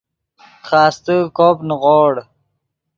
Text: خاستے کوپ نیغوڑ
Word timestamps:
خاستے 0.67 1.15
کوپ 1.37 1.57
نیغوڑ 1.67 2.13